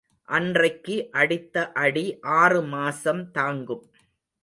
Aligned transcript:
அன்றைக்கு 0.29 0.95
அடித்த 1.11 1.65
அடி 1.75 2.05
ஆறு 2.39 2.61
மாசம் 2.73 3.31
தாங்கும். 3.31 3.85